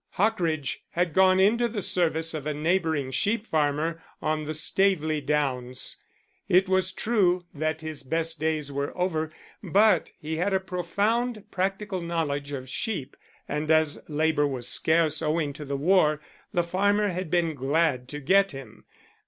Hockridge 0.13 0.83
had 0.93 1.13
gone 1.13 1.39
into 1.39 1.67
the 1.67 1.83
service 1.83 2.33
of 2.33 2.47
a 2.47 2.55
neighbouring 2.55 3.11
sheep 3.11 3.45
farmer 3.45 4.01
on 4.19 4.45
the 4.45 4.53
Staveley 4.55 5.21
Downs. 5.21 5.97
It 6.49 6.67
was 6.67 6.91
true 6.91 7.45
that 7.53 7.81
his 7.81 8.01
best 8.01 8.39
days 8.39 8.71
were 8.71 8.97
over, 8.97 9.31
but 9.61 10.11
he 10.17 10.37
had 10.37 10.55
a 10.55 10.59
profound 10.59 11.43
practical 11.51 12.01
knowledge 12.01 12.51
of 12.51 12.67
sheep, 12.67 13.15
and 13.47 13.69
as 13.69 14.01
labour 14.09 14.47
was 14.47 14.67
scarce, 14.67 15.21
owing 15.21 15.53
to 15.53 15.65
the 15.65 15.77
war, 15.77 16.19
the 16.51 16.63
farmer 16.63 17.09
had 17.09 17.29
been 17.29 17.53
glad 17.53 18.07
to 18.07 18.19
get 18.19 18.53
him. 18.53 18.85